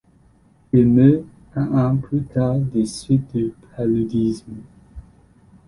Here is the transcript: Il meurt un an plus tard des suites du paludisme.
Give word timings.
Il 0.73 0.87
meurt 0.87 1.23
un 1.55 1.73
an 1.77 1.95
plus 1.97 2.23
tard 2.23 2.57
des 2.57 2.87
suites 2.87 3.35
du 3.35 3.53
paludisme. 3.77 4.55